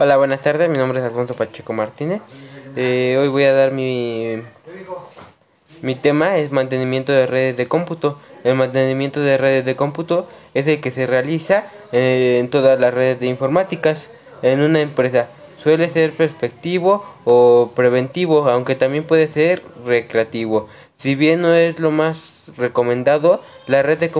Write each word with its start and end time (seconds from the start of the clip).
Hola, 0.00 0.16
buenas 0.16 0.42
tardes. 0.42 0.70
Mi 0.70 0.78
nombre 0.78 1.00
es 1.00 1.04
Alfonso 1.04 1.34
Pacheco 1.34 1.72
Martínez. 1.72 2.22
Eh, 2.76 3.18
hoy 3.20 3.26
voy 3.26 3.42
a 3.42 3.52
dar 3.52 3.72
mi, 3.72 4.40
mi 5.82 5.96
tema 5.96 6.36
es 6.36 6.52
mantenimiento 6.52 7.10
de 7.10 7.26
redes 7.26 7.56
de 7.56 7.66
cómputo. 7.66 8.16
El 8.44 8.54
mantenimiento 8.54 9.18
de 9.18 9.36
redes 9.36 9.64
de 9.64 9.74
cómputo 9.74 10.28
es 10.54 10.68
el 10.68 10.80
que 10.80 10.92
se 10.92 11.08
realiza 11.08 11.66
eh, 11.90 12.36
en 12.38 12.48
todas 12.48 12.78
las 12.78 12.94
redes 12.94 13.18
de 13.18 13.26
informáticas 13.26 14.08
en 14.42 14.60
una 14.60 14.82
empresa. 14.82 15.30
Suele 15.60 15.90
ser 15.90 16.12
perspectivo 16.12 17.04
o 17.24 17.72
preventivo, 17.74 18.48
aunque 18.48 18.76
también 18.76 19.02
puede 19.02 19.26
ser 19.26 19.64
recreativo. 19.84 20.68
Si 20.96 21.16
bien 21.16 21.42
no 21.42 21.54
es 21.54 21.80
lo 21.80 21.90
más 21.90 22.44
recomendado, 22.56 23.42
la 23.66 23.82
red 23.82 23.98
de, 23.98 24.12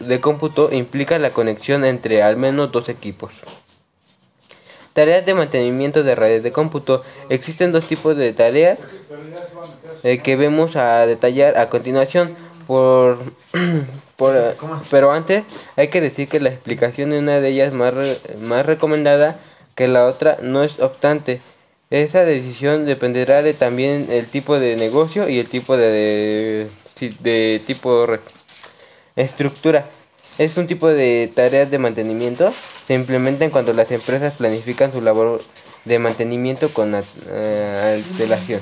de 0.00 0.20
cómputo 0.22 0.70
implica 0.72 1.18
la 1.18 1.34
conexión 1.34 1.84
entre 1.84 2.22
al 2.22 2.38
menos 2.38 2.72
dos 2.72 2.88
equipos. 2.88 3.34
Tareas 4.96 5.26
de 5.26 5.34
mantenimiento 5.34 6.02
de 6.02 6.14
redes 6.14 6.42
de 6.42 6.52
cómputo. 6.52 7.04
Existen 7.28 7.70
dos 7.70 7.86
tipos 7.86 8.16
de 8.16 8.32
tareas 8.32 8.78
eh, 10.02 10.20
que 10.22 10.36
vemos 10.36 10.74
a 10.74 11.06
detallar 11.06 11.58
a 11.58 11.68
continuación. 11.68 12.34
Por, 12.66 13.18
pero 14.90 15.12
antes 15.12 15.44
hay 15.76 15.88
que 15.88 16.00
decir 16.00 16.28
que 16.28 16.40
la 16.40 16.48
explicación 16.48 17.10
de 17.10 17.18
una 17.18 17.40
de 17.42 17.48
ellas 17.50 17.74
más, 17.74 17.92
más 18.40 18.64
recomendada 18.64 19.38
que 19.74 19.86
la 19.86 20.06
otra 20.06 20.38
no 20.40 20.64
es 20.64 20.80
obstante. 20.80 21.42
Esa 21.90 22.24
decisión 22.24 22.86
dependerá 22.86 23.42
de 23.42 23.52
también 23.52 24.06
el 24.08 24.26
tipo 24.26 24.58
de 24.58 24.76
negocio 24.76 25.28
y 25.28 25.38
el 25.38 25.48
tipo 25.50 25.76
de, 25.76 26.68
de, 26.98 27.14
de 27.20 27.60
tipo 27.66 28.06
estructura. 29.14 29.84
Es 30.38 30.56
un 30.58 30.66
tipo 30.66 30.88
de 30.88 31.30
tareas 31.34 31.70
de 31.70 31.78
mantenimiento. 31.78 32.52
Se 32.86 32.92
implementan 32.94 33.48
cuando 33.50 33.72
las 33.72 33.90
empresas 33.90 34.34
planifican 34.34 34.92
su 34.92 35.00
labor 35.00 35.40
de 35.86 35.98
mantenimiento 35.98 36.68
con 36.70 36.94
uh, 36.94 37.02
antelación. 37.94 38.60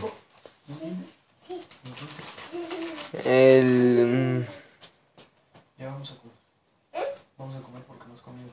El, 3.25 4.47
ya 5.79 5.87
vamos 5.87 6.13
a 6.13 6.17
comer. 6.17 6.35
Vamos 7.39 7.57
a 7.57 7.61
comer 7.61 7.83
porque 7.89 8.05
nos 8.09 8.21
comido. 8.21 8.51